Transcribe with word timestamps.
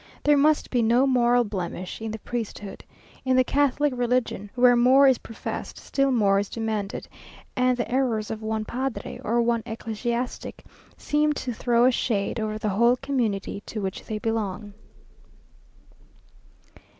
There 0.23 0.35
must 0.35 0.71
be 0.71 0.81
no 0.81 1.05
moral 1.05 1.43
blemish 1.43 2.01
in 2.01 2.09
the 2.09 2.17
priesthood. 2.17 2.83
In 3.23 3.35
the 3.35 3.43
Catholic 3.43 3.93
religion, 3.95 4.49
where 4.55 4.75
more 4.75 5.05
is 5.07 5.19
professed, 5.19 5.77
still 5.77 6.09
more 6.11 6.39
is 6.39 6.49
demanded, 6.49 7.07
and 7.55 7.77
the 7.77 7.87
errors 7.87 8.31
of 8.31 8.41
one 8.41 8.65
padre 8.65 9.21
or 9.23 9.43
one 9.43 9.61
ecclesiastic 9.63 10.65
seem 10.97 11.33
to 11.33 11.53
throw 11.53 11.85
a 11.85 11.91
shade 11.91 12.39
over 12.39 12.57
the 12.57 12.69
whole 12.69 12.95
community 12.95 13.61
to 13.67 13.79
which 13.79 14.03
they 14.05 14.17
belong. 14.17 14.73